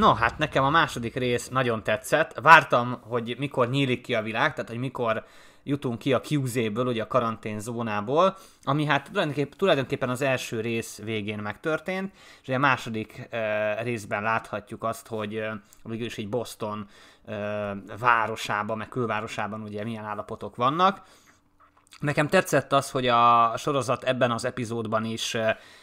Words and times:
No, 0.00 0.14
hát 0.14 0.38
nekem 0.38 0.64
a 0.64 0.70
második 0.70 1.14
rész 1.14 1.48
nagyon 1.48 1.82
tetszett. 1.82 2.40
Vártam, 2.40 3.00
hogy 3.00 3.34
mikor 3.38 3.70
nyílik 3.70 4.00
ki 4.00 4.14
a 4.14 4.22
világ, 4.22 4.52
tehát 4.54 4.70
hogy 4.70 4.78
mikor 4.78 5.24
jutunk 5.62 5.98
ki 5.98 6.12
a 6.12 6.20
QZ-ből, 6.28 6.86
ugye 6.86 7.02
a 7.02 7.06
karanténzónából, 7.06 8.36
ami 8.62 8.84
hát 8.84 9.10
tulajdonképpen, 9.10 9.58
tulajdonképpen 9.58 10.08
az 10.08 10.22
első 10.22 10.60
rész 10.60 11.00
végén 11.04 11.38
megtörtént, 11.38 12.12
és 12.42 12.48
a 12.48 12.58
második 12.58 13.28
uh, 13.32 13.82
részben 13.82 14.22
láthatjuk 14.22 14.84
azt, 14.84 15.06
hogy 15.06 15.36
uh, 15.36 15.46
végül 15.82 16.08
egy 16.16 16.28
Boston 16.28 16.88
uh, 17.26 17.34
városában, 17.98 18.78
meg 18.78 18.88
külvárosában 18.88 19.62
ugye 19.62 19.84
milyen 19.84 20.04
állapotok 20.04 20.56
vannak. 20.56 21.02
Nekem 21.98 22.28
tetszett 22.28 22.72
az, 22.72 22.90
hogy 22.90 23.06
a 23.06 23.52
sorozat 23.56 24.04
ebben 24.04 24.30
az 24.30 24.44
epizódban 24.44 25.04
is 25.04 25.36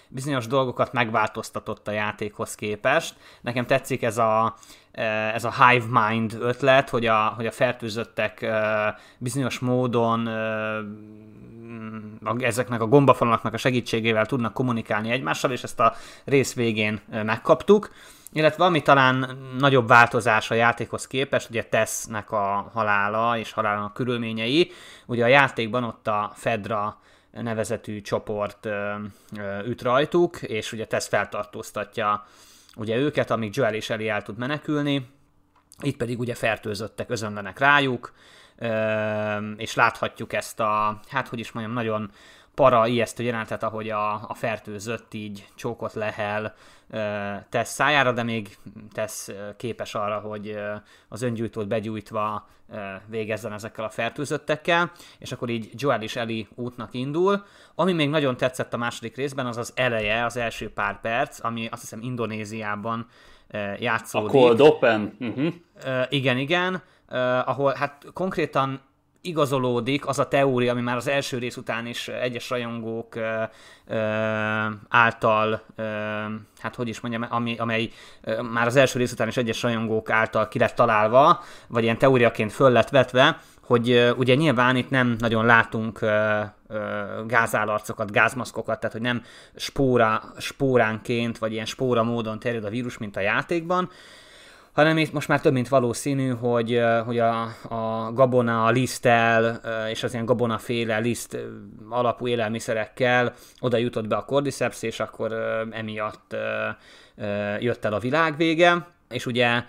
bizonyos 0.08 0.48
dolgokat 0.48 0.94
megváltoztatott 0.94 1.88
a 1.88 1.91
játékhoz 1.91 2.55
képest. 2.55 3.16
Nekem 3.41 3.66
tetszik 3.66 4.04
ez 4.04 4.17
a, 4.17 4.55
ez 5.34 5.44
a 5.44 5.54
hive 5.68 6.09
mind 6.09 6.38
ötlet, 6.40 6.90
hogy 6.90 7.05
a, 7.05 7.34
hogy 7.36 7.45
a 7.45 7.52
fertőzöttek 7.52 8.45
bizonyos 9.18 9.59
módon 9.59 10.30
ezeknek 12.40 12.82
a 12.82 12.88
gombafalaknak 12.88 13.54
a 13.54 13.58
segítségével 13.58 14.26
tudnak 14.26 14.54
kommunikálni 14.54 15.12
egymással, 15.12 15.52
és 15.52 15.64
ezt 15.64 15.80
a 15.80 15.95
rész 16.26 16.54
végén 16.54 17.02
megkaptuk. 17.23 17.92
Illetve 18.31 18.66
ami 18.66 18.81
talán 18.81 19.38
nagyobb 19.58 19.88
változás 19.88 20.52
a 20.52 20.55
játékhoz 20.55 21.08
képest, 21.08 21.50
ugye 21.50 21.64
Tessnek 21.64 22.31
a 22.31 22.70
halála 22.73 23.38
és 23.38 23.52
halálának 23.52 23.94
körülményei. 23.94 24.72
Ugye 25.06 25.23
a 25.23 25.28
játékban 25.28 25.84
ott 25.84 26.08
a 26.08 26.31
Fedra 26.36 27.00
nevezetű 27.31 28.02
csoport 28.02 28.67
üt 29.66 29.81
rajtuk, 29.81 30.42
és 30.42 30.72
ugye 30.72 30.86
Tess 30.86 31.08
feltartóztatja 31.08 32.26
ugye 32.78 32.95
őket, 32.95 33.31
amíg 33.31 33.56
Joel 33.56 33.73
és 33.73 33.89
Ellie 33.89 34.14
el 34.14 34.22
tud 34.22 34.38
menekülni, 34.38 35.08
itt 35.81 35.97
pedig 35.97 36.20
ugye 36.20 36.36
fertőzöttek 36.36 37.09
özönlenek 37.09 37.59
rájuk, 37.59 38.14
és 39.58 39.75
láthatjuk 39.75 40.33
ezt 40.33 40.59
a, 40.59 41.00
hát 41.08 41.27
hogy 41.27 41.39
is 41.39 41.52
mondjam, 41.52 41.75
nagyon 41.75 42.11
para 42.55 42.88
ijesztő 42.88 43.23
jelenetet, 43.23 43.64
ahogy 43.64 43.89
a, 43.89 44.14
a 44.14 44.33
fertőzött 44.33 45.14
így 45.14 45.47
csókot 45.55 45.94
lehel 45.94 46.55
tesz 47.49 47.73
szájára, 47.73 48.11
de 48.11 48.23
még 48.23 48.58
tesz 48.94 49.31
képes 49.58 49.95
arra, 49.95 50.19
hogy 50.19 50.59
az 51.08 51.22
öngyújtót 51.22 51.67
begyújtva 51.67 52.47
végezzen 53.05 53.53
ezekkel 53.53 53.83
a 53.83 53.89
fertőzöttekkel, 53.89 54.92
és 55.19 55.31
akkor 55.31 55.49
így 55.49 55.69
Joel 55.73 56.02
is 56.02 56.16
Eli 56.16 56.47
útnak 56.55 56.94
indul. 56.94 57.45
Ami 57.75 57.94
még 57.94 58.09
nagyon 58.09 58.38
tetszett 58.38 58.73
a 58.73 58.77
második 58.77 59.16
részben, 59.16 59.45
az 59.45 59.58
az 59.58 59.71
eleje, 59.75 60.25
az 60.25 60.38
első 60.38 60.73
pár 60.73 61.02
perc, 61.02 61.44
ami 61.44 61.67
azt 61.71 61.81
hiszem 61.81 62.02
Indonéziában 62.02 63.08
játszódik. 63.80 64.30
A 64.30 64.31
Cold 64.31 64.61
Open. 64.61 65.16
Uh-huh. 65.19 65.53
Igen, 66.09 66.38
igen. 66.38 66.81
Uh, 67.09 67.50
ahol 67.50 67.73
hát 67.73 68.05
konkrétan 68.13 68.81
igazolódik 69.27 70.08
az 70.08 70.19
a 70.19 70.27
teória, 70.27 70.72
ami 70.72 70.81
már 70.81 70.95
az 70.95 71.08
első 71.08 71.38
rész 71.38 71.58
után 71.58 71.86
is 71.86 72.08
egyes 72.08 72.49
rajongók 72.49 73.16
ö, 73.16 73.44
ö, 73.88 73.97
által, 74.89 75.61
hát 76.59 76.75
hogy 76.75 76.88
is 76.88 76.99
mondjam, 76.99 77.25
ami, 77.30 77.58
amely 77.58 77.89
már 78.52 78.67
az 78.67 78.75
első 78.75 78.99
rész 78.99 79.11
után 79.11 79.27
is 79.27 79.38
egyes 79.38 79.61
rajongók 79.61 80.09
által 80.09 80.47
ki 80.47 80.59
lett 80.59 80.75
találva, 80.75 81.44
vagy 81.67 81.83
ilyen 81.83 81.97
teóriaként 81.97 82.52
föl 82.52 82.72
lett 82.72 82.89
vetve, 82.89 83.39
hogy 83.61 84.14
ugye 84.17 84.36
nyilván 84.36 84.75
itt 84.75 84.89
nem 84.89 85.16
nagyon 85.19 85.45
látunk 85.45 86.02
ö, 86.02 86.42
ö, 86.67 87.23
gázmaszkokat, 88.08 88.80
tehát 88.80 88.95
hogy 88.95 89.02
nem 89.02 89.23
spóra, 89.55 90.21
spóránként, 90.38 91.38
vagy 91.38 91.52
ilyen 91.52 91.66
spóra 91.66 92.03
módon 92.03 92.39
terjed 92.39 92.66
a 92.66 92.69
vírus, 92.69 92.97
mint 92.97 93.16
a 93.16 93.19
játékban, 93.19 93.89
hanem 94.77 94.98
itt 94.98 95.11
most 95.11 95.27
már 95.27 95.42
több 95.42 95.54
mint 95.54 95.67
valószínű, 95.67 96.30
hogy, 96.30 96.82
hogy 97.05 97.20
a, 97.20 97.42
a 97.70 98.11
gabona, 98.14 98.65
a 98.65 98.70
liszttel 98.70 99.61
és 99.89 100.04
az 100.04 100.14
ilyen 100.14 100.26
gabonaféle 100.26 100.98
liszt 100.98 101.38
alapú 101.89 102.27
élelmiszerekkel 102.27 103.33
oda 103.60 103.77
jutott 103.77 104.08
be 104.08 104.15
a 104.15 104.26
cordyceps, 104.26 104.82
és 104.82 104.99
akkor 104.99 105.33
emiatt 105.71 106.36
jött 107.60 107.86
el 107.86 107.93
a 107.93 107.99
világ 107.99 108.38
vége, 108.38 108.88
és 109.10 109.26
ugye 109.26 109.64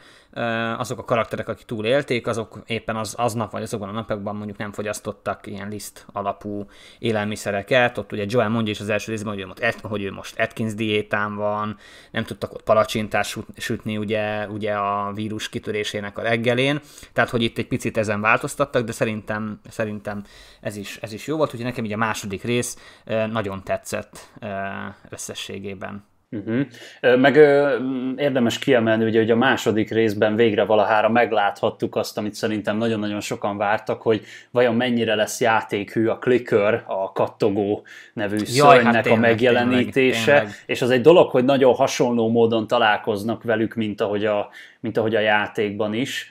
azok 0.77 0.99
a 0.99 1.05
karakterek, 1.05 1.49
akik 1.49 1.67
túlélték, 1.67 2.27
azok 2.27 2.63
éppen 2.67 2.97
az, 2.97 3.15
aznap 3.15 3.51
vagy 3.51 3.63
azokban 3.63 3.89
a 3.89 3.93
napokban 3.93 4.37
mondjuk 4.37 4.59
nem 4.59 4.73
fogyasztottak 4.73 5.47
ilyen 5.47 5.69
liszt 5.69 6.07
alapú 6.13 6.67
élelmiszereket. 6.99 7.99
Ott 7.99 8.13
ugye 8.13 8.25
Joel 8.29 8.49
mondja 8.49 8.73
is 8.73 8.81
az 8.81 8.89
első 8.89 9.11
részben, 9.11 9.33
hogy 9.33 9.43
ő 9.43 9.47
most, 9.47 9.81
hogy 9.81 10.03
ő 10.03 10.13
most 10.13 10.39
Atkins 10.39 10.75
diétán 10.75 11.37
van, 11.37 11.77
nem 12.11 12.25
tudtak 12.25 12.53
ott 12.53 12.63
palacsintás 12.63 13.37
sütni 13.57 13.97
ugye, 13.97 14.49
ugye 14.49 14.73
a 14.73 15.13
vírus 15.13 15.49
kitörésének 15.49 16.19
a 16.19 16.23
reggelén. 16.23 16.81
Tehát, 17.13 17.31
hogy 17.31 17.43
itt 17.43 17.59
egy 17.59 17.69
picit 17.69 17.97
ezen 17.97 18.21
változtattak, 18.21 18.85
de 18.85 18.93
szerintem, 18.93 19.61
szerintem 19.69 20.25
ez, 20.61 20.77
is, 20.77 20.97
ez 20.97 21.13
is 21.13 21.27
jó 21.27 21.37
volt. 21.37 21.51
Úgyhogy 21.51 21.67
nekem 21.67 21.85
így 21.85 21.93
a 21.93 21.97
második 21.97 22.43
rész 22.43 22.77
nagyon 23.31 23.65
tetszett 23.65 24.31
összességében. 25.11 26.05
Uh-huh. 26.31 26.67
Meg 27.19 27.37
ö, 27.37 27.79
érdemes 28.17 28.59
kiemelni, 28.59 29.05
ugye, 29.05 29.19
hogy 29.19 29.31
a 29.31 29.37
második 29.37 29.91
részben 29.91 30.37
végre 30.37 30.65
valahára 30.65 31.09
megláthattuk 31.09 31.97
azt, 31.97 32.19
amit 32.19 32.35
szerintem 32.35 32.77
nagyon-nagyon 32.77 33.21
sokan 33.21 33.57
vártak, 33.57 34.03
hogy 34.03 34.25
vajon 34.51 34.75
mennyire 34.75 35.15
lesz 35.15 35.41
játékhű 35.41 36.07
a 36.07 36.19
Clicker, 36.19 36.85
a 36.87 37.13
kattogó 37.13 37.87
nevű 38.13 38.37
Jaj, 38.37 38.47
szörnynek 38.47 38.95
hát 38.95 39.03
tényleg, 39.03 39.23
a 39.23 39.27
megjelenítése, 39.27 40.25
tényleg, 40.25 40.43
tényleg. 40.43 40.63
és 40.67 40.83
az 40.83 40.91
egy 40.91 41.01
dolog, 41.01 41.31
hogy 41.31 41.45
nagyon 41.45 41.75
hasonló 41.75 42.29
módon 42.31 42.67
találkoznak 42.67 43.43
velük, 43.43 43.75
mint 43.75 44.01
ahogy 44.01 44.25
a, 44.25 44.49
mint 44.81 44.97
ahogy 44.97 45.15
a 45.15 45.21
játékban 45.21 45.95
is, 45.95 46.31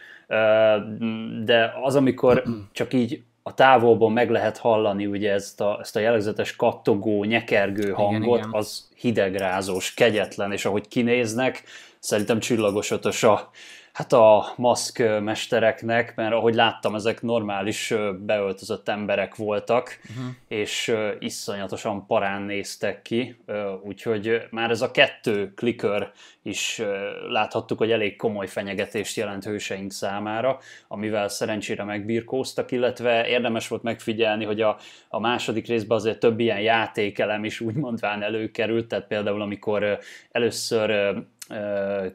de 1.44 1.74
az, 1.84 1.96
amikor 1.96 2.44
csak 2.72 2.94
így 2.94 3.22
a 3.48 3.54
távolból 3.54 4.10
meg 4.10 4.30
lehet 4.30 4.58
hallani 4.58 5.06
ugye 5.06 5.32
ezt 5.32 5.62
a, 5.62 5.78
ezt 5.82 5.96
a 5.96 6.00
jellegzetes 6.00 6.56
kattogó, 6.56 7.24
nyekergő 7.24 7.92
hangot, 7.92 8.22
igen, 8.22 8.38
igen. 8.38 8.50
az 8.52 8.90
hidegrázós, 8.96 9.94
kegyetlen, 9.94 10.52
és 10.52 10.66
ahogy 10.66 10.88
kinéznek, 10.88 11.64
szerintem 12.00 12.40
csillagos 12.40 12.92
ötös 12.92 13.24
a, 13.24 13.50
Hát 13.98 14.14
a 14.14 14.54
maszk 14.56 15.04
mestereknek, 15.22 16.16
mert 16.16 16.34
ahogy 16.34 16.54
láttam, 16.54 16.96
ezek 16.96 17.22
normális 17.22 17.94
beöltözött 18.20 18.88
emberek 18.90 19.36
voltak, 19.36 20.00
uh-huh. 20.10 20.34
és 20.48 20.96
iszonyatosan 21.20 22.06
parán 22.06 22.42
néztek 22.42 23.02
ki, 23.02 23.36
úgyhogy 23.84 24.42
már 24.50 24.70
ez 24.70 24.82
a 24.82 24.92
kettő 24.92 25.54
klikör 25.54 26.12
is 26.42 26.82
láthattuk, 27.30 27.78
hogy 27.78 27.92
elég 27.92 28.16
komoly 28.16 28.48
fenyegetést 28.48 29.18
jelent 29.18 29.44
hőseink 29.44 29.92
számára, 29.92 30.60
amivel 30.88 31.28
szerencsére 31.28 31.84
megbirkóztak, 31.84 32.72
illetve 32.72 33.28
érdemes 33.28 33.68
volt 33.68 33.84
megfigyelni, 33.84 34.46
hogy 34.46 34.62
a, 34.62 34.78
a 35.10 35.20
második 35.20 35.68
részben 35.68 35.98
azért 35.98 36.20
több 36.20 36.40
ilyen 36.40 36.62
játékelem 36.62 37.44
is 37.44 37.60
úgymondván 37.60 38.24
előkerült, 38.24 38.88
tehát 38.88 39.08
például 39.08 39.42
amikor 39.42 40.00
először 40.32 41.16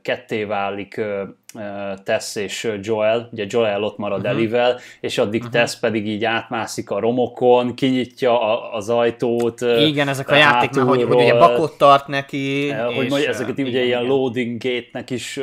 ketté 0.02 0.44
válik 0.44 1.00
Tess 2.04 2.36
és 2.36 2.72
Joel, 2.80 3.28
ugye 3.32 3.44
Joel 3.48 3.82
ott 3.82 3.98
marad 3.98 4.18
uh-huh. 4.18 4.32
Elivel, 4.32 4.80
és 5.00 5.18
addig 5.18 5.40
uh-huh. 5.40 5.60
Tess 5.60 5.78
pedig 5.78 6.06
így 6.06 6.24
átmászik 6.24 6.90
a 6.90 7.00
romokon, 7.00 7.74
kinyitja 7.74 8.40
a, 8.40 8.74
az 8.74 8.88
ajtót. 8.88 9.60
Igen, 9.60 10.08
ezek 10.08 10.30
a 10.30 10.34
játék, 10.34 10.74
hogy, 10.74 11.02
hogy 11.02 11.14
ugye 11.14 11.34
bakot 11.34 11.78
tart 11.78 12.06
neki. 12.06 12.70
Hogy 12.70 13.18
és, 13.18 13.24
ezeket 13.24 13.58
igen, 13.58 13.70
ugye 13.70 13.84
ilyen 13.84 14.02
loading 14.02 14.62
gate-nek 14.62 15.10
is 15.10 15.40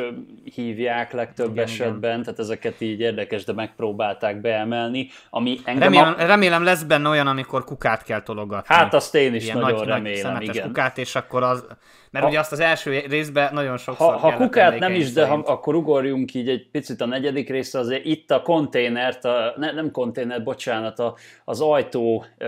hívják 0.54 1.12
legtöbb 1.12 1.50
igen, 1.50 1.64
esetben, 1.64 2.10
igen. 2.10 2.22
tehát 2.22 2.38
ezeket 2.38 2.80
így 2.80 3.00
érdekes, 3.00 3.44
de 3.44 3.52
megpróbálták 3.52 4.40
beemelni, 4.40 5.08
ami 5.30 5.58
engem 5.64 5.82
remélem, 5.82 6.14
a... 6.18 6.26
remélem 6.26 6.64
lesz 6.64 6.82
benne 6.82 7.08
olyan, 7.08 7.26
amikor 7.26 7.64
kukát 7.64 8.02
kell 8.02 8.22
tologatni. 8.22 8.74
Hát 8.74 8.94
azt 8.94 9.14
én 9.14 9.34
is 9.34 9.44
Ilyen 9.44 9.58
nagyon 9.58 9.78
nagy, 9.78 9.86
remélem, 9.86 10.32
nagy 10.32 10.42
igen. 10.42 10.66
kukát, 10.66 10.98
és 10.98 11.14
akkor 11.14 11.42
az 11.42 11.64
mert 12.10 12.24
ha, 12.24 12.30
ugye 12.30 12.40
azt 12.40 12.52
az 12.52 12.60
első 12.60 13.04
részben 13.08 13.54
nagyon 13.54 13.76
sokszor 13.76 14.12
Ha, 14.12 14.18
ha 14.18 14.36
kukát 14.36 14.78
nem 14.78 14.94
is, 14.94 15.12
de 15.12 15.26
ha, 15.26 15.34
akkor 15.34 15.74
ugorjunk 16.00 16.34
így 16.34 16.48
egy 16.48 16.68
picit 16.70 17.00
a 17.00 17.06
negyedik 17.06 17.48
részre, 17.48 17.78
azért 17.78 18.04
itt 18.04 18.30
a 18.30 18.42
konténert, 18.42 19.24
a, 19.24 19.54
ne, 19.56 19.72
nem 19.72 19.90
konténer, 19.90 20.42
bocsánat, 20.42 20.98
a, 20.98 21.16
az 21.44 21.60
ajtó 21.60 22.24
ö, 22.38 22.46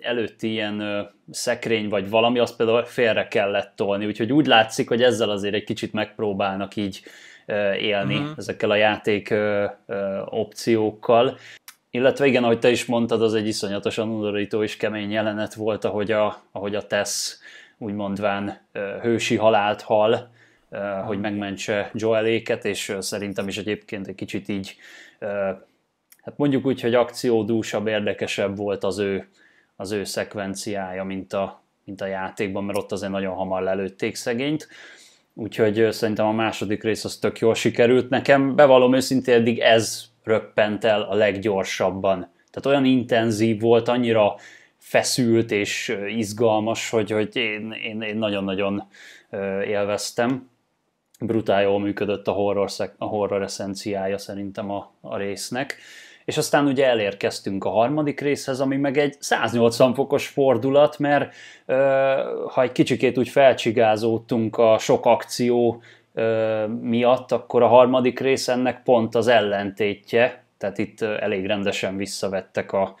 előtti 0.00 0.50
ilyen 0.50 0.80
ö, 0.80 1.02
szekrény 1.30 1.88
vagy 1.88 2.10
valami, 2.10 2.38
azt 2.38 2.56
például 2.56 2.84
félre 2.84 3.28
kellett 3.28 3.72
tolni, 3.76 4.06
úgyhogy 4.06 4.32
úgy 4.32 4.46
látszik, 4.46 4.88
hogy 4.88 5.02
ezzel 5.02 5.30
azért 5.30 5.54
egy 5.54 5.64
kicsit 5.64 5.92
megpróbálnak 5.92 6.76
így 6.76 7.02
ö, 7.46 7.72
élni 7.72 8.14
uh-huh. 8.14 8.32
ezekkel 8.36 8.70
a 8.70 8.76
játék 8.76 9.30
ö, 9.30 9.64
ö, 9.86 10.20
opciókkal. 10.24 11.38
Illetve 11.90 12.26
igen, 12.26 12.44
ahogy 12.44 12.58
te 12.58 12.70
is 12.70 12.84
mondtad, 12.84 13.22
az 13.22 13.34
egy 13.34 13.46
iszonyatosan 13.46 14.08
undorító 14.08 14.62
és 14.62 14.76
kemény 14.76 15.10
jelenet 15.10 15.54
volt, 15.54 15.84
ahogy 15.84 16.10
a, 16.10 16.42
ahogy 16.52 16.74
a 16.74 16.86
Tess 16.86 17.34
úgy 17.78 17.94
mondván 17.94 18.60
hősi 19.02 19.36
halált 19.36 19.82
hal, 19.82 20.30
hogy 21.06 21.20
megmentse 21.20 21.90
Joeléket, 21.94 22.64
és 22.64 22.96
szerintem 22.98 23.48
is 23.48 23.58
egyébként 23.58 24.06
egy 24.06 24.14
kicsit 24.14 24.48
így, 24.48 24.76
hát 26.22 26.36
mondjuk 26.36 26.66
úgy, 26.66 26.80
hogy 26.80 26.94
akciódúsabb, 26.94 27.86
érdekesebb 27.86 28.56
volt 28.56 28.84
az 28.84 28.98
ő, 28.98 29.28
az 29.76 29.92
ő 29.92 30.04
szekvenciája, 30.04 31.04
mint 31.04 31.32
a, 31.32 31.62
mint 31.84 32.00
a 32.00 32.06
játékban, 32.06 32.64
mert 32.64 32.78
ott 32.78 32.92
azért 32.92 33.12
nagyon 33.12 33.34
hamar 33.34 33.62
lelőtték 33.62 34.14
szegényt. 34.14 34.68
úgyhogy 35.34 35.92
szerintem 35.92 36.26
a 36.26 36.32
második 36.32 36.82
rész 36.82 37.04
az 37.04 37.16
tök 37.16 37.38
jól 37.38 37.54
sikerült. 37.54 38.08
Nekem 38.08 38.54
bevallom 38.54 38.94
őszintén, 38.94 39.34
eddig 39.34 39.58
ez 39.58 40.04
röppent 40.24 40.84
el 40.84 41.02
a 41.02 41.14
leggyorsabban. 41.14 42.18
Tehát 42.50 42.66
olyan 42.66 42.84
intenzív 42.84 43.60
volt, 43.60 43.88
annyira 43.88 44.34
feszült 44.76 45.50
és 45.50 45.96
izgalmas, 46.08 46.90
hogy, 46.90 47.10
hogy 47.10 47.36
én, 47.36 47.72
én, 47.82 48.02
én 48.02 48.16
nagyon-nagyon 48.16 48.88
élveztem. 49.66 50.48
Brutál 51.18 51.62
jól 51.62 51.80
működött 51.80 52.26
a 52.26 52.32
horror, 52.32 52.68
a 52.98 53.04
horror 53.04 53.42
eszenciája 53.42 54.18
szerintem 54.18 54.70
a, 54.70 54.92
a 55.00 55.16
résznek. 55.16 55.76
És 56.24 56.36
aztán 56.36 56.66
ugye 56.66 56.86
elérkeztünk 56.86 57.64
a 57.64 57.70
harmadik 57.70 58.20
részhez, 58.20 58.60
ami 58.60 58.76
meg 58.76 58.98
egy 58.98 59.16
180 59.18 59.94
fokos 59.94 60.28
fordulat, 60.28 60.98
mert 60.98 61.34
ha 62.48 62.62
egy 62.62 62.72
kicsikét 62.72 63.18
úgy 63.18 63.28
felcsigázódtunk 63.28 64.56
a 64.56 64.78
sok 64.78 65.06
akció 65.06 65.82
miatt, 66.80 67.32
akkor 67.32 67.62
a 67.62 67.66
harmadik 67.66 68.20
rész 68.20 68.48
ennek 68.48 68.82
pont 68.82 69.14
az 69.14 69.26
ellentétje, 69.26 70.42
tehát 70.58 70.78
itt 70.78 71.00
elég 71.00 71.46
rendesen 71.46 71.96
visszavettek 71.96 72.72
a, 72.72 72.94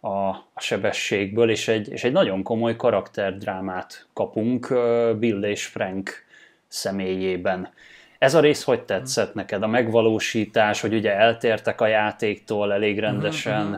a, 0.00 0.08
a 0.28 0.60
sebességből, 0.60 1.50
és 1.50 1.68
egy, 1.68 1.88
és 1.92 2.04
egy 2.04 2.12
nagyon 2.12 2.42
komoly 2.42 2.76
karakterdrámát 2.76 4.06
kapunk 4.12 4.74
Bill 5.18 5.42
és 5.42 5.66
Frank 5.66 6.26
személyében. 6.68 7.72
Ez 8.18 8.34
a 8.34 8.40
rész 8.40 8.62
hogy 8.64 8.82
tetszett 8.82 9.34
neked? 9.34 9.62
A 9.62 9.66
megvalósítás, 9.66 10.80
hogy 10.80 10.94
ugye 10.94 11.14
eltértek 11.16 11.80
a 11.80 11.86
játéktól 11.86 12.72
elég 12.72 12.98
rendesen? 12.98 13.62
Mm-hmm. 13.62 13.74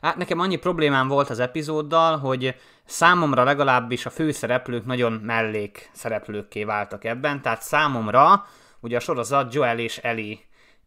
Hát 0.00 0.16
nekem 0.16 0.38
annyi 0.38 0.56
problémám 0.56 1.08
volt 1.08 1.30
az 1.30 1.38
epizóddal, 1.38 2.18
hogy 2.18 2.54
számomra 2.84 3.44
legalábbis 3.44 4.06
a 4.06 4.10
főszereplők 4.10 4.86
nagyon 4.86 5.12
mellék 5.12 5.90
szereplőkké 5.92 6.64
váltak 6.64 7.04
ebben, 7.04 7.42
tehát 7.42 7.62
számomra 7.62 8.46
ugye 8.80 8.96
a 8.96 9.00
sorozat 9.00 9.54
Joel 9.54 9.78
és 9.78 9.98
Ellie 9.98 10.38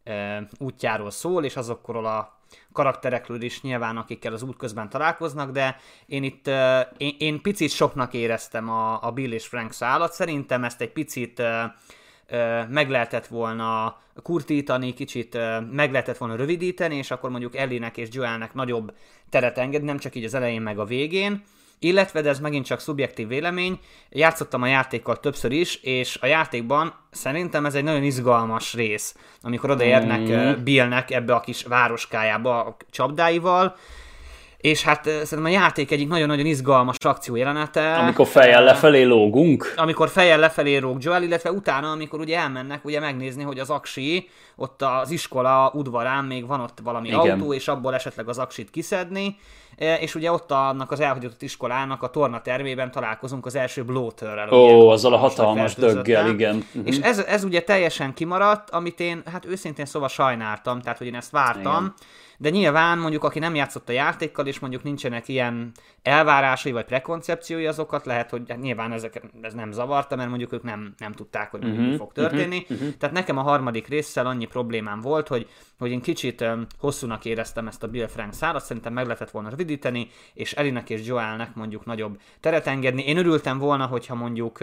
e, 0.04 0.46
útjáról 0.58 1.10
szól, 1.10 1.44
és 1.44 1.56
azokról 1.56 2.06
a 2.06 2.35
karakterekről 2.76 3.42
is 3.42 3.62
nyilván, 3.62 3.96
akikkel 3.96 4.32
az 4.32 4.42
út 4.42 4.56
közben 4.56 4.88
találkoznak, 4.88 5.50
de 5.50 5.76
én 6.06 6.22
itt 6.22 6.46
én, 6.96 7.14
én 7.18 7.40
picit 7.42 7.70
soknak 7.70 8.14
éreztem 8.14 8.70
a, 8.70 9.02
a 9.02 9.10
Bill 9.10 9.32
és 9.32 9.46
Frank 9.46 9.72
szállat, 9.72 10.12
szerintem 10.12 10.64
ezt 10.64 10.80
egy 10.80 10.92
picit 10.92 11.42
meg 12.68 12.90
lehetett 12.90 13.26
volna 13.26 13.98
kurtítani, 14.22 14.94
kicsit 14.94 15.38
meg 15.70 15.90
lehetett 15.90 16.16
volna 16.16 16.36
rövidíteni, 16.36 16.96
és 16.96 17.10
akkor 17.10 17.30
mondjuk 17.30 17.56
Ellinek 17.56 17.96
és 17.96 18.08
Joelnek 18.12 18.54
nagyobb 18.54 18.94
teret 19.30 19.58
engedni, 19.58 19.86
nem 19.86 19.98
csak 19.98 20.14
így 20.14 20.24
az 20.24 20.34
elején 20.34 20.62
meg 20.62 20.78
a 20.78 20.84
végén, 20.84 21.42
illetve, 21.78 22.20
de 22.20 22.28
ez 22.28 22.40
megint 22.40 22.66
csak 22.66 22.80
szubjektív 22.80 23.28
vélemény, 23.28 23.78
játszottam 24.10 24.62
a 24.62 24.66
játékkal 24.66 25.20
többször 25.20 25.52
is, 25.52 25.74
és 25.74 26.18
a 26.20 26.26
játékban 26.26 26.94
szerintem 27.10 27.66
ez 27.66 27.74
egy 27.74 27.84
nagyon 27.84 28.02
izgalmas 28.02 28.74
rész, 28.74 29.16
amikor 29.42 29.70
odaérnek 29.70 30.20
mm. 30.20 30.62
Billnek 30.64 31.10
ebbe 31.10 31.34
a 31.34 31.40
kis 31.40 31.62
városkájába 31.62 32.64
a 32.64 32.76
csapdáival, 32.90 33.76
és 34.56 34.82
hát 34.82 35.04
szerintem 35.04 35.44
a 35.44 35.48
játék 35.48 35.90
egyik 35.90 36.08
nagyon-nagyon 36.08 36.46
izgalmas 36.46 36.96
akció 36.98 37.36
jelenete. 37.36 37.94
Amikor 37.94 38.26
fejjel 38.26 38.64
lefelé 38.64 39.02
lógunk. 39.02 39.72
Amikor 39.76 40.08
fejjel 40.08 40.38
lefelé 40.38 40.76
lóg 40.76 41.02
Joel, 41.02 41.22
illetve 41.22 41.52
utána, 41.52 41.90
amikor 41.90 42.20
ugye 42.20 42.38
elmennek 42.38 42.84
ugye 42.84 43.00
megnézni, 43.00 43.42
hogy 43.42 43.58
az 43.58 43.70
aksi, 43.70 44.28
ott 44.56 44.82
az 44.82 45.10
iskola 45.10 45.70
udvarán 45.74 46.24
még 46.24 46.46
van 46.46 46.60
ott 46.60 46.78
valami 46.82 47.08
Igen. 47.08 47.20
autó, 47.20 47.52
és 47.52 47.68
abból 47.68 47.94
esetleg 47.94 48.28
az 48.28 48.38
aksit 48.38 48.70
kiszedni, 48.70 49.36
és 49.76 50.14
ugye 50.14 50.32
ott 50.32 50.50
annak 50.50 50.90
az 50.90 51.00
elhagyott 51.00 51.42
iskolának 51.42 52.02
a 52.02 52.10
torna 52.10 52.40
termében 52.40 52.90
találkozunk 52.90 53.46
az 53.46 53.54
első 53.54 53.84
bloaterrel. 53.84 54.52
Ó, 54.52 54.88
azzal 54.88 55.12
a 55.12 55.16
hatalmas 55.16 55.74
döggel, 55.74 56.28
igen. 56.28 56.64
És 56.84 56.98
ez, 56.98 57.18
ez 57.18 57.44
ugye 57.44 57.62
teljesen 57.62 58.14
kimaradt, 58.14 58.70
amit 58.70 59.00
én 59.00 59.22
hát 59.32 59.44
őszintén 59.44 59.84
szóval 59.84 60.08
sajnáltam, 60.08 60.80
tehát 60.80 60.98
hogy 60.98 61.06
én 61.06 61.14
ezt 61.14 61.30
vártam, 61.30 61.84
igen 61.84 61.94
de 62.38 62.50
nyilván 62.50 62.98
mondjuk 62.98 63.24
aki 63.24 63.38
nem 63.38 63.54
játszott 63.54 63.88
a 63.88 63.92
játékkal, 63.92 64.46
és 64.46 64.58
mondjuk 64.58 64.82
nincsenek 64.82 65.28
ilyen 65.28 65.72
elvárásai 66.02 66.72
vagy 66.72 66.84
prekoncepciói, 66.84 67.66
azokat 67.66 68.06
lehet, 68.06 68.30
hogy 68.30 68.42
hát 68.48 68.60
nyilván 68.60 68.92
ezek, 68.92 69.22
ez 69.40 69.54
nem 69.54 69.72
zavarta, 69.72 70.16
mert 70.16 70.28
mondjuk 70.28 70.52
ők 70.52 70.62
nem, 70.62 70.94
nem 70.98 71.12
tudták, 71.12 71.50
hogy 71.50 71.64
uh-huh, 71.64 71.86
mi 71.86 71.96
fog 71.96 72.12
történni. 72.12 72.58
Uh-huh, 72.58 72.76
uh-huh. 72.78 72.96
Tehát 72.98 73.14
nekem 73.14 73.38
a 73.38 73.42
harmadik 73.42 73.88
résszel 73.88 74.26
annyi 74.26 74.46
problémám 74.46 75.00
volt, 75.00 75.28
hogy, 75.28 75.48
hogy 75.78 75.90
én 75.90 76.00
kicsit 76.00 76.44
hosszúnak 76.78 77.24
éreztem 77.24 77.66
ezt 77.66 77.82
a 77.82 77.88
Bill 77.88 78.06
Frank 78.06 78.32
szárat, 78.32 78.64
szerintem 78.64 78.92
meg 78.92 79.04
lehetett 79.04 79.30
volna 79.30 79.48
rövidíteni, 79.48 80.08
és 80.34 80.52
Elinek 80.52 80.90
és 80.90 81.06
Joelnek 81.06 81.54
mondjuk 81.54 81.84
nagyobb 81.84 82.20
teret 82.40 82.66
engedni. 82.66 83.06
Én 83.06 83.16
örültem 83.16 83.58
volna, 83.58 83.86
hogyha 83.86 84.14
mondjuk 84.14 84.58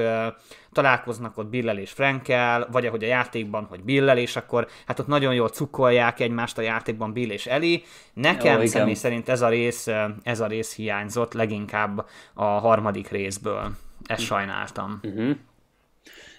találkoznak 0.71 1.37
ott 1.37 1.47
Billel 1.47 1.77
és 1.77 1.91
Frankel, 1.91 2.67
vagy 2.71 2.85
ahogy 2.85 3.03
a 3.03 3.07
játékban, 3.07 3.65
hogy 3.65 3.83
Billel, 3.83 4.17
és 4.17 4.35
akkor 4.35 4.67
hát 4.85 4.99
ott 4.99 5.07
nagyon 5.07 5.33
jól 5.33 5.49
cukkolják 5.49 6.19
egymást 6.19 6.57
a 6.57 6.61
játékban 6.61 7.13
Bill 7.13 7.29
és 7.29 7.45
Eli. 7.45 7.83
Nekem 8.13 8.61
Jó, 8.61 8.65
személy 8.65 8.93
szerint 8.93 9.29
ez 9.29 9.41
a 9.41 9.49
rész, 9.49 9.87
ez 10.23 10.39
a 10.39 10.47
rész 10.47 10.75
hiányzott 10.75 11.33
leginkább 11.33 12.05
a 12.33 12.43
harmadik 12.43 13.09
részből. 13.09 13.71
Ezt 14.05 14.21
hm. 14.21 14.27
sajnáltam. 14.27 14.99
Uh-huh. 15.03 15.35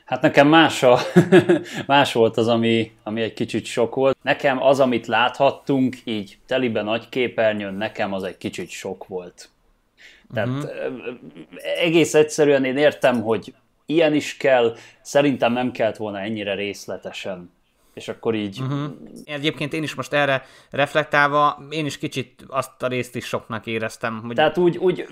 Hát 0.05 0.23
nekem 0.23 0.49
más, 0.49 0.83
a, 0.83 0.99
más 1.87 2.13
volt 2.13 2.37
az, 2.37 2.49
ami, 2.49 2.93
ami 3.03 3.23
egy 3.23 3.33
kicsit 3.33 3.65
sok 3.65 3.95
volt. 3.95 4.17
Nekem 4.23 4.63
az, 4.63 4.81
amit 4.81 5.07
láthattunk, 5.07 5.97
így 6.05 6.39
teliben 6.47 6.85
nagy 6.85 7.09
képernyőn, 7.09 7.75
nekem 7.75 8.13
az 8.13 8.23
egy 8.23 8.37
kicsit 8.37 8.69
sok 8.69 9.07
volt. 9.07 9.49
Tehát 10.35 10.49
uh-huh. 10.49 10.71
egész 11.79 12.15
egyszerűen 12.15 12.65
én 12.65 12.77
értem, 12.77 13.23
hogy 13.23 13.55
ilyen 13.87 14.15
is 14.15 14.37
kell, 14.37 14.77
szerintem 15.03 15.53
nem 15.53 15.71
kellett 15.71 15.97
volna 15.97 16.21
ennyire 16.21 16.55
részletesen. 16.55 17.53
És 17.95 18.09
akkor 18.09 18.35
így... 18.35 18.61
Uh-huh. 18.61 18.91
Egyébként 19.25 19.73
én 19.73 19.83
is 19.83 19.95
most 19.95 20.13
erre 20.13 20.43
reflektálva, 20.71 21.63
én 21.71 21.87
is 21.87 21.99
kicsit 21.99 22.45
azt 22.49 22.83
a 22.83 22.87
részt 22.87 23.17
is 23.17 23.25
soknak 23.25 23.67
éreztem. 23.67 24.23
Hogy, 24.27 24.35
tehát 24.35 24.59
úgy, 24.59 24.77
úgy 24.77 25.07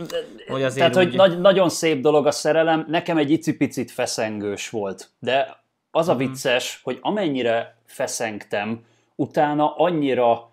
hogy 0.48 0.62
azért 0.62 0.92
tehát, 0.92 0.96
úgy... 0.96 1.16
hogy 1.16 1.28
nagy, 1.28 1.40
nagyon 1.40 1.68
szép 1.68 2.00
dolog 2.00 2.26
a 2.26 2.30
szerelem, 2.30 2.86
nekem 2.88 3.18
egy 3.18 3.30
icipicit 3.30 3.90
feszengős 3.90 4.70
volt, 4.70 5.10
de 5.18 5.64
az 5.90 6.08
a 6.08 6.12
uh-huh. 6.12 6.28
vicces, 6.28 6.80
hogy 6.82 6.98
amennyire 7.00 7.76
feszengtem, 7.84 8.84
utána 9.14 9.76
annyira, 9.76 10.50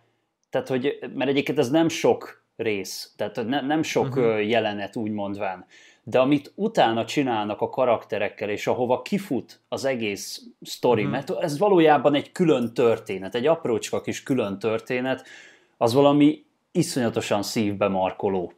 tehát 0.50 0.68
hogy, 0.68 1.00
mert 1.14 1.30
egyébként 1.30 1.60
ez 1.60 1.70
nem 1.70 1.90
sok 1.90 2.44
rész, 2.56 3.14
tehát 3.16 3.46
ne, 3.46 3.62
nem 3.62 3.84
sok 3.84 4.06
uh-huh. 4.06 4.50
jelenet 4.50 4.96
úgy 4.96 5.12
mondván, 5.12 5.66
de 6.10 6.20
amit 6.20 6.52
utána 6.56 7.06
csinálnak 7.06 7.62
a 7.62 7.70
karakterekkel, 7.70 8.50
és 8.50 8.68
ahova 8.68 9.02
kifut 9.02 9.60
az 9.68 9.86
egész 9.86 10.42
sztori, 10.62 11.02
mm-hmm. 11.02 11.12
mert 11.12 11.32
ez 11.40 11.58
valójában 11.58 12.16
egy 12.16 12.32
külön 12.32 12.74
történet, 12.74 13.36
egy 13.36 13.48
aprócska 13.48 14.02
kis 14.02 14.24
külön 14.24 14.60
történet, 14.60 15.24
az 15.78 15.94
valami 15.94 16.44
iszonyatosan 16.72 17.44
szívbe 17.44 17.88
markoló. 17.88 18.42
Mm-hmm. 18.42 18.54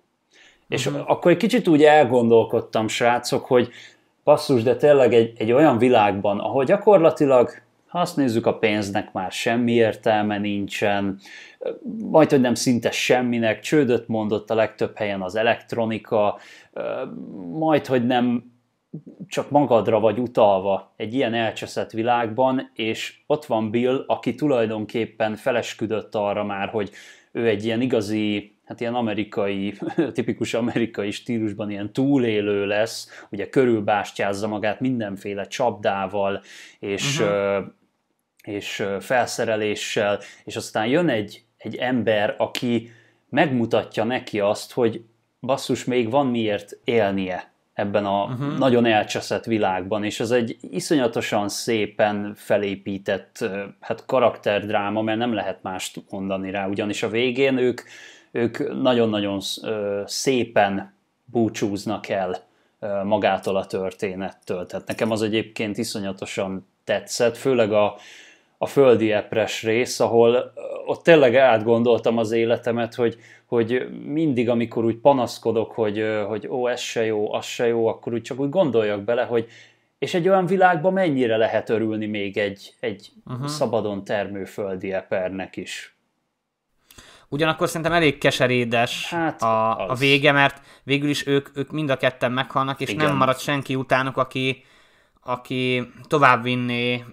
És 0.68 0.90
mhm. 0.90 1.00
akkor 1.06 1.32
egy 1.32 1.38
kicsit 1.38 1.68
úgy 1.68 1.84
elgondolkodtam, 1.84 2.88
srácok, 2.88 3.46
hogy 3.46 3.70
passzus, 4.24 4.64
de 4.64 4.76
tényleg 4.76 5.14
egy, 5.14 5.34
egy 5.38 5.52
olyan 5.52 5.78
világban, 5.78 6.40
ahol 6.40 6.64
gyakorlatilag, 6.64 7.50
ha 7.92 8.00
azt 8.00 8.16
nézzük, 8.16 8.46
a 8.46 8.58
pénznek 8.58 9.12
már 9.12 9.32
semmi 9.32 9.72
értelme 9.72 10.38
nincsen, 10.38 11.20
majd, 12.10 12.30
hogy 12.30 12.42
nem 12.42 12.54
szinte 12.54 12.92
semminek, 12.92 13.60
csődöt 13.60 14.08
mondott 14.08 14.50
a 14.50 14.56
legtöbb 14.56 14.98
helyen 14.98 15.22
az 15.22 15.36
elektronika, 15.36 16.40
majd, 17.60 17.86
hogy 17.86 18.06
nem 18.06 18.52
csak 19.28 19.50
magadra 19.50 20.00
vagy 20.00 20.20
utalva 20.20 20.94
egy 20.96 21.14
ilyen 21.14 21.34
elcseszett 21.34 21.92
világban, 21.92 22.72
és 22.74 23.20
ott 23.28 23.46
van 23.46 23.72
Bill, 23.72 24.04
aki 24.08 24.36
tulajdonképpen 24.36 25.36
felesküdött 25.36 26.16
arra 26.16 26.44
már, 26.44 26.70
hogy 26.70 26.92
ő 27.32 27.48
egy 27.48 27.66
ilyen 27.66 27.82
igazi, 27.82 28.56
hát 28.66 28.80
ilyen 28.80 28.96
amerikai, 28.96 29.74
tipikus 30.14 30.54
amerikai 30.54 31.12
stílusban 31.12 31.70
ilyen 31.70 31.94
túlélő 31.94 32.66
lesz, 32.66 33.26
ugye 33.30 33.50
körülbástyázza 33.50 34.48
magát 34.48 34.80
mindenféle 34.80 35.46
csapdával, 35.46 36.42
és, 36.80 37.20
uh-huh. 37.20 37.66
És 38.44 38.86
felszereléssel, 39.00 40.20
és 40.44 40.56
aztán 40.56 40.88
jön 40.88 41.10
egy, 41.10 41.44
egy 41.58 41.76
ember, 41.76 42.36
aki 42.38 42.92
megmutatja 43.30 44.04
neki 44.04 44.40
azt, 44.40 44.72
hogy 44.72 45.04
basszus, 45.40 45.84
még 45.84 46.10
van 46.10 46.28
miért 46.28 46.78
élnie 46.84 47.52
ebben 47.74 48.06
a 48.06 48.24
uh-huh. 48.24 48.58
nagyon 48.58 48.86
elcseszett 48.86 49.46
világban, 49.46 50.04
és 50.04 50.20
ez 50.20 50.32
egy 50.32 50.58
iszonyatosan 50.62 51.50
szépen 51.50 52.34
felépített 52.36 53.50
hát 53.80 54.06
karakterdráma, 54.06 55.02
mert 55.02 55.18
nem 55.18 55.34
lehet 55.34 55.64
mást 55.64 56.04
mondani 56.10 56.52
rá, 56.52 56.68
ugyanis 56.68 57.04
a 57.04 57.10
végén 57.10 57.58
ők, 57.58 57.82
ők 58.32 58.82
nagyon-nagyon 58.82 59.40
szépen 60.06 60.94
búcsúznak 61.26 62.10
el 62.10 62.50
magától 63.04 63.56
a 63.56 63.66
történettől. 63.66 64.66
Tehát 64.66 64.88
nekem 64.88 65.12
az 65.12 65.22
egyébként 65.22 65.78
iszonyatosan 65.78 66.68
tetszett, 66.84 67.38
főleg 67.38 67.72
a, 67.72 67.96
a 68.62 68.66
földi 68.66 69.12
epres 69.12 69.64
rész, 69.64 70.00
ahol 70.00 70.54
ott 70.86 71.04
tényleg 71.04 71.36
átgondoltam 71.36 72.18
az 72.18 72.32
életemet, 72.32 72.96
hogy, 72.96 73.18
hogy 73.46 73.88
mindig, 74.06 74.50
amikor 74.50 74.86
úgy 74.86 74.96
panaszkodok, 74.96 75.72
hogy, 75.72 76.06
hogy 76.28 76.48
ó, 76.48 76.68
ez 76.68 76.80
se 76.80 77.06
jó, 77.06 77.34
az 77.34 77.46
se 77.46 77.68
jó, 77.68 77.88
akkor 77.88 78.14
úgy 78.14 78.22
csak 78.22 78.40
úgy 78.40 78.50
gondoljak 78.50 79.04
bele, 79.04 79.24
hogy 79.24 79.48
és 80.00 80.14
egy 80.14 80.30
olyan 80.30 80.46
világban 80.46 80.94
mennyire 80.94 81.38
lehet 81.38 81.70
örülni 81.70 82.06
még 82.06 82.38
egy, 82.38 82.74
egy 82.80 83.10
uh-huh. 83.26 83.48
szabadon 83.48 84.04
termő 84.04 84.46
földi 84.46 84.94
epernek 84.94 85.58
is. 85.58 85.96
Ugyanakkor 87.30 87.68
szerintem 87.68 87.94
elég 87.94 88.18
keserédes 88.18 89.10
hát, 89.10 89.42
a, 89.42 89.90
a 89.90 89.94
vége, 89.94 90.32
mert 90.32 90.62
végül 90.84 91.10
is 91.10 91.28
ők, 91.28 91.50
ők 91.54 91.72
mind 91.72 91.90
a 91.90 91.98
ketten 91.98 92.32
meghalnak, 92.32 92.80
és 92.80 92.90
Igen. 92.90 93.06
nem 93.06 93.16
marad 93.16 93.40
senki 93.40 93.76
utánuk, 93.76 94.18
aki, 94.18 94.64
aki 95.22 95.92
továbbvinné 96.08 97.04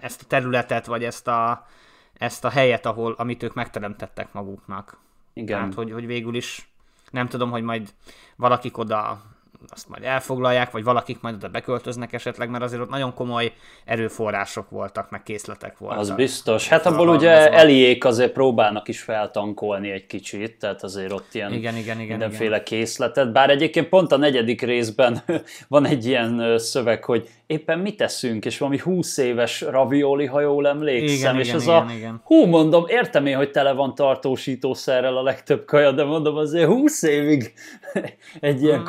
ezt 0.00 0.22
a 0.22 0.26
területet, 0.26 0.86
vagy 0.86 1.04
ezt 1.04 1.28
a, 1.28 1.66
ezt 2.12 2.44
a 2.44 2.48
helyet, 2.48 2.86
ahol, 2.86 3.12
amit 3.12 3.42
ők 3.42 3.54
megteremtettek 3.54 4.32
maguknak. 4.32 4.98
Igen. 5.32 5.58
Tehát, 5.58 5.74
hogy, 5.74 5.92
hogy 5.92 6.06
végül 6.06 6.34
is 6.34 6.68
nem 7.10 7.28
tudom, 7.28 7.50
hogy 7.50 7.62
majd 7.62 7.94
valakik 8.36 8.78
oda 8.78 9.22
azt 9.68 9.88
majd 9.88 10.04
elfoglalják, 10.04 10.70
vagy 10.70 10.84
valakik 10.84 11.20
majd 11.20 11.34
oda 11.34 11.48
beköltöznek 11.48 12.12
esetleg, 12.12 12.50
mert 12.50 12.64
azért 12.64 12.82
ott 12.82 12.90
nagyon 12.90 13.14
komoly 13.14 13.52
erőforrások 13.84 14.70
voltak, 14.70 15.10
meg 15.10 15.22
készletek 15.22 15.78
voltak. 15.78 15.98
Az 15.98 16.10
biztos. 16.10 16.68
Hát 16.68 16.86
abból 16.86 17.08
a, 17.08 17.14
ugye 17.14 17.36
az 17.36 17.46
Eliék 17.46 18.04
azért 18.04 18.32
próbálnak 18.32 18.88
is 18.88 19.00
feltankolni 19.00 19.90
egy 19.90 20.06
kicsit, 20.06 20.58
tehát 20.58 20.82
azért 20.82 21.12
ott 21.12 21.34
ilyen 21.34 21.52
igen, 21.52 21.76
igen, 21.76 22.00
igen, 22.00 22.06
mindenféle 22.06 22.54
igen. 22.54 22.64
készletet. 22.64 23.32
Bár 23.32 23.50
egyébként 23.50 23.88
pont 23.88 24.12
a 24.12 24.16
negyedik 24.16 24.62
részben 24.62 25.22
van 25.68 25.86
egy 25.86 26.06
ilyen 26.06 26.58
szöveg, 26.58 27.04
hogy 27.04 27.28
éppen 27.52 27.78
mit 27.78 27.96
teszünk, 27.96 28.44
és 28.44 28.58
valami 28.58 28.78
20 28.78 29.16
éves 29.16 29.60
ravioli, 29.60 30.26
ha 30.26 30.40
jól 30.40 30.68
emlékszem, 30.68 31.34
igen, 31.34 31.38
és 31.38 31.46
igen, 31.46 31.56
az 31.56 31.62
igen, 31.62 31.86
a, 31.86 31.92
igen. 31.92 32.20
hú, 32.24 32.44
mondom, 32.44 32.84
értem 32.86 33.26
én, 33.26 33.36
hogy 33.36 33.50
tele 33.50 33.72
van 33.72 33.94
tartósítószerrel 33.94 35.16
a 35.16 35.22
legtöbb 35.22 35.64
kaja, 35.64 35.92
de 35.92 36.04
mondom, 36.04 36.36
azért 36.36 36.66
20 36.66 37.02
évig 37.02 37.52
egy 38.40 38.62
ilyen 38.62 38.78
hmm. 38.78 38.88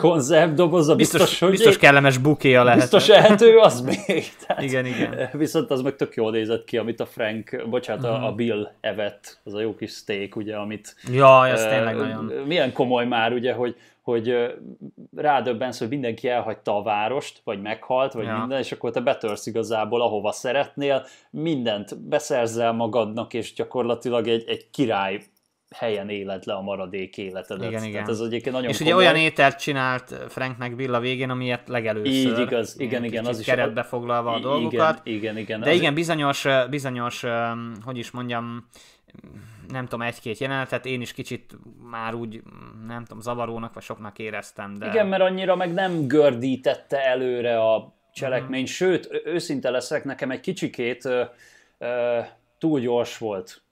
Konzervdoboz, 0.70 0.98
biztos, 0.98 1.22
biztos, 1.22 1.40
hogy 1.40 1.50
biztos 1.50 1.78
kellemes 1.78 2.18
bukéja 2.18 2.64
lehet. 2.64 2.80
Biztos 2.80 3.10
ehető 3.10 3.58
az 3.58 3.82
még. 4.08 4.24
Tehát, 4.48 4.64
igen, 4.64 4.86
igen. 4.86 5.30
Viszont 5.32 5.72
az 5.72 5.82
meg 5.82 5.96
tök 5.96 6.16
jól 6.16 6.32
nézett 6.32 6.64
ki, 6.64 6.78
amit 6.78 7.00
a 7.00 7.06
Frank, 7.06 7.66
bocsánat, 7.70 8.06
hmm. 8.06 8.24
a 8.24 8.32
Bill 8.32 8.70
evett, 8.82 9.40
az 9.44 9.54
a 9.54 9.60
jó 9.60 9.76
kis 9.76 9.92
steak, 9.92 10.36
ugye, 10.36 10.56
amit... 10.56 10.96
Ja, 11.12 11.48
ez 11.48 11.64
uh, 11.64 11.70
tényleg 11.70 11.96
nagyon. 11.96 12.32
Milyen 12.46 12.74
komoly 12.74 13.06
már, 13.06 13.34
ugye, 13.34 13.54
hogy 13.54 13.76
hogy 14.04 14.54
rádöbbensz, 15.16 15.80
hogy 15.80 15.88
mindenki 15.88 16.28
elhagyta 16.30 16.78
a 16.78 16.82
várost, 16.82 17.42
vagy 17.44 17.62
meghalt, 17.62 18.14
vagy 18.14 18.26
ja. 18.26 18.38
minden, 18.38 18.60
és 18.60 18.72
akkor 18.72 18.92
te 18.92 19.00
betörsz 19.00 19.46
igazából 19.46 20.02
ahova 20.02 20.32
szeretnél, 20.32 21.06
mindent 21.30 22.08
beszerzel 22.08 22.72
magadnak, 22.72 23.34
és 23.34 23.54
gyakorlatilag 23.54 24.28
egy, 24.28 24.44
egy 24.48 24.70
király 24.70 25.22
helyen 25.74 26.10
éled 26.10 26.46
le 26.46 26.54
a 26.54 26.62
maradék 26.62 27.18
életedet. 27.18 27.70
Igen, 27.70 27.84
igen. 27.84 28.10
ez 28.10 28.20
egyébként 28.20 28.56
nagyon 28.56 28.70
És 28.70 28.78
komoly. 28.78 28.94
ugye 28.94 29.02
olyan 29.02 29.16
ételt 29.16 29.60
csinált 29.60 30.16
Franknek 30.30 30.76
Bill 30.76 30.94
a 30.94 31.00
végén, 31.00 31.30
amilyet 31.30 31.68
legelőször. 31.68 32.14
Így 32.14 32.40
igaz, 32.40 32.76
igen, 32.80 33.04
igen. 33.04 33.26
Az 33.26 33.40
is 33.40 33.46
keretbe 33.46 33.84
foglalva 33.84 34.34
a 34.34 34.40
dolgokat. 34.40 35.02
Igen, 35.04 35.20
igen, 35.20 35.38
igen. 35.38 35.60
De 35.60 35.74
igen, 35.74 35.94
bizonyos, 35.94 36.48
bizonyos, 36.70 37.24
hogy 37.84 37.98
is 37.98 38.12
mondjam, 38.12 38.68
nem 39.68 39.84
tudom, 39.84 40.02
egy-két 40.02 40.38
jelenetet 40.38 40.86
én 40.86 41.02
is 41.02 41.14
kicsit 41.14 41.58
már 41.90 42.14
úgy, 42.14 42.42
nem 42.88 43.04
tudom, 43.04 43.22
zavarónak 43.22 43.74
vagy 43.74 43.84
soknak 43.84 44.20
éreztem. 44.20 44.74
De... 44.74 44.88
Igen, 44.88 45.08
mert 45.08 45.22
annyira 45.22 45.56
meg 45.56 45.74
nem 45.74 46.08
gördítette 46.08 47.06
előre 47.06 47.60
a 47.60 47.94
cselekmény, 48.14 48.62
mm. 48.62 48.66
sőt, 48.66 49.22
őszinte 49.26 49.70
leszek, 49.70 50.04
nekem 50.04 50.32
egy 50.32 50.40
kicsikét 50.40 51.06
ö, 51.06 51.24
ö, 51.78 52.20
túl 52.58 52.80
gyors 52.80 53.18
volt 53.18 53.63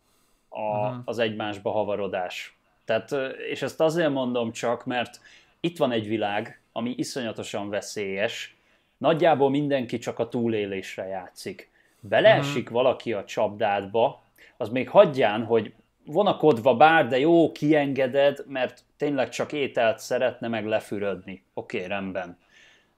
a, 0.51 1.01
az 1.05 1.20
egymásba 1.20 1.72
havarodás. 1.72 2.58
Tehát, 2.86 3.12
és 3.50 3.62
ezt 3.62 3.81
azért 3.81 4.12
mondom 4.12 4.51
csak, 4.51 4.86
mert 4.86 5.20
itt 5.60 5.77
van 5.77 5.91
egy 5.91 6.08
világ, 6.08 6.62
ami 6.72 6.93
iszonyatosan 6.98 7.70
veszélyes, 7.70 8.55
nagyjából 8.98 9.50
mindenki 9.50 9.98
csak 9.98 10.20
a 10.20 10.29
túlélésre 10.29 11.08
játszik. 11.08 11.72
Beleesik 12.00 12.70
mm. 12.70 12.74
valaki 12.74 13.13
a 13.13 13.25
csapdádba, 13.25 14.22
az 14.58 14.70
még 14.70 14.89
hagyján, 14.89 15.46
hogy 15.46 15.74
vonakodva 16.05 16.75
bár, 16.75 17.08
de 17.08 17.20
jó, 17.20 17.51
kiengeded, 17.51 18.43
mert 18.48 18.84
tényleg 18.98 19.29
csak 19.29 19.51
ételt 19.51 20.00
szeretne 20.00 20.48
meg 20.48 20.65
lefürödni. 20.65 21.43
Oké, 21.53 21.77
okay, 21.77 21.89
rendben. 21.89 22.38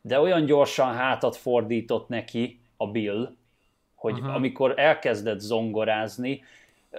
De 0.02 0.20
olyan 0.20 0.46
gyorsan 0.46 0.94
hátat 0.94 1.36
fordított 1.36 2.08
neki 2.08 2.60
a 2.78 2.88
Bill, 2.88 3.36
hogy 3.96 4.20
uh-huh. 4.20 4.36
amikor 4.36 4.74
elkezdett 4.80 5.40
zongorázni, 5.40 6.44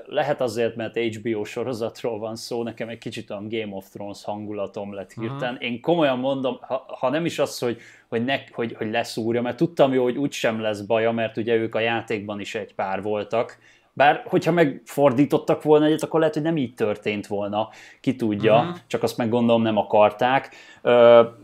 lehet 0.06 0.40
azért, 0.40 0.76
mert 0.76 0.98
HBO 0.98 1.44
sorozatról 1.44 2.18
van 2.18 2.36
szó, 2.36 2.62
nekem 2.62 2.88
egy 2.88 2.98
kicsit 2.98 3.30
olyan 3.30 3.48
Game 3.48 3.74
of 3.74 3.88
Thrones 3.88 4.24
hangulatom 4.24 4.94
lett 4.94 5.12
hirtelen. 5.12 5.54
Uh-huh. 5.54 5.70
Én 5.70 5.80
komolyan 5.80 6.18
mondom, 6.18 6.58
ha, 6.60 6.84
ha 6.98 7.08
nem 7.08 7.24
is 7.24 7.38
az, 7.38 7.58
hogy, 7.58 7.80
hogy, 8.08 8.24
ne, 8.24 8.38
hogy, 8.52 8.74
hogy 8.74 8.90
leszúrja, 8.90 9.42
mert 9.42 9.56
tudtam 9.56 9.92
jó, 9.92 10.02
hogy 10.02 10.16
úgysem 10.16 10.60
lesz 10.60 10.80
baja, 10.80 11.12
mert 11.12 11.36
ugye 11.36 11.54
ők 11.54 11.74
a 11.74 11.80
játékban 11.80 12.40
is 12.40 12.54
egy 12.54 12.74
pár 12.74 13.02
voltak, 13.02 13.58
bár, 13.96 14.22
hogyha 14.26 14.52
megfordítottak 14.52 15.62
volna 15.62 15.84
egyet, 15.84 16.02
akkor 16.02 16.18
lehet, 16.20 16.34
hogy 16.34 16.42
nem 16.42 16.56
így 16.56 16.74
történt 16.74 17.26
volna, 17.26 17.68
ki 18.00 18.16
tudja, 18.16 18.58
uh-huh. 18.58 18.76
csak 18.86 19.02
azt 19.02 19.16
meg 19.16 19.28
gondolom 19.28 19.62
nem 19.62 19.76
akarták. 19.76 20.54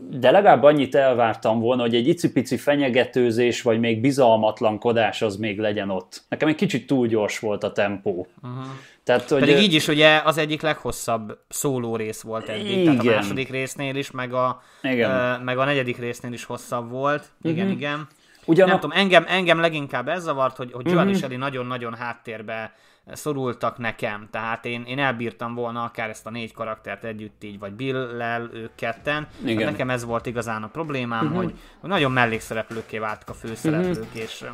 De 0.09 0.31
legalább 0.31 0.63
annyit 0.63 0.95
elvártam 0.95 1.59
volna, 1.59 1.81
hogy 1.81 1.95
egy 1.95 2.07
icipici 2.07 2.57
fenyegetőzés, 2.57 3.61
vagy 3.61 3.79
még 3.79 4.01
bizalmatlankodás 4.01 5.21
az 5.21 5.35
még 5.35 5.59
legyen 5.59 5.89
ott. 5.89 6.23
Nekem 6.29 6.47
egy 6.47 6.55
kicsit 6.55 6.87
túl 6.87 7.07
gyors 7.07 7.39
volt 7.39 7.63
a 7.63 7.71
tempó. 7.71 8.27
Uh-huh. 8.43 8.65
Tehát, 9.03 9.29
hogy 9.29 9.39
Pedig 9.39 9.57
így 9.57 9.73
is 9.73 9.87
ugye 9.87 10.21
az 10.25 10.37
egyik 10.37 10.61
leghosszabb 10.61 11.37
szóló 11.47 11.95
rész 11.95 12.21
volt 12.21 12.49
eddig, 12.49 12.77
igen. 12.77 12.97
tehát 12.97 13.07
a 13.07 13.21
második 13.21 13.49
résznél 13.49 13.95
is, 13.95 14.11
meg 14.11 14.33
a, 14.33 14.61
igen. 14.81 15.41
meg 15.41 15.57
a 15.57 15.65
negyedik 15.65 15.97
résznél 15.97 16.33
is 16.33 16.43
hosszabb 16.43 16.89
volt. 16.89 17.25
Igen, 17.41 17.65
uh-huh. 17.65 17.79
igen. 17.79 18.07
Ugyan 18.51 18.67
nem 18.67 18.75
a... 18.75 18.79
tudom, 18.79 18.97
engem, 18.97 19.25
engem 19.27 19.59
leginkább 19.59 20.07
ez 20.07 20.23
zavart, 20.23 20.57
hogy, 20.57 20.71
hogy 20.71 20.85
Joel 20.85 21.03
mm-hmm. 21.03 21.13
és 21.13 21.21
Ellie 21.21 21.37
nagyon-nagyon 21.37 21.93
háttérbe 21.95 22.73
szorultak 23.07 23.77
nekem, 23.77 24.27
tehát 24.31 24.65
én, 24.65 24.83
én 24.87 24.99
elbírtam 24.99 25.55
volna 25.55 25.83
akár 25.83 26.09
ezt 26.09 26.25
a 26.25 26.29
négy 26.29 26.53
karaktert 26.53 27.03
együtt 27.03 27.43
így, 27.43 27.59
vagy 27.59 27.71
Bill-lel 27.71 28.49
ők 28.53 28.75
ketten. 28.75 29.27
Igen. 29.45 29.71
nekem 29.71 29.89
ez 29.89 30.05
volt 30.05 30.25
igazán 30.25 30.63
a 30.63 30.67
problémám, 30.67 31.25
uh-huh. 31.25 31.37
hogy, 31.37 31.53
hogy 31.79 31.89
nagyon 31.89 32.11
mellékszereplőké 32.11 32.97
váltak 32.97 33.29
a 33.29 33.33
főszereplők, 33.33 34.03
uh-huh. 34.03 34.21
és 34.21 34.45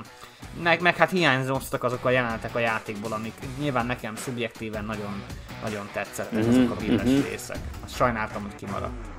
meg, 0.64 0.82
meg 0.82 0.96
hát 0.96 1.10
hiányzottak 1.10 1.84
azok 1.84 2.06
a 2.06 2.10
jelenetek 2.10 2.56
a 2.56 2.60
játékból, 2.60 3.12
amik 3.12 3.34
nyilván 3.60 3.86
nekem 3.86 4.16
szubjektíven 4.16 4.86
nagyon, 4.86 5.24
nagyon 5.64 5.90
tetszett 5.94 6.32
uh-huh. 6.32 6.48
ezek 6.48 6.72
a 6.72 6.76
billes 6.76 7.02
uh-huh. 7.02 7.30
részek. 7.30 7.60
Azt 7.84 7.96
sajnáltam, 7.96 8.42
hogy 8.42 8.56
kimaradt. 8.56 9.17